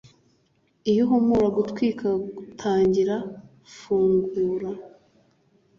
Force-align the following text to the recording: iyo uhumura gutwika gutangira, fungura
iyo 0.89 1.01
uhumura 1.05 1.47
gutwika 1.57 2.07
gutangira, 2.35 3.15
fungura 3.77 4.69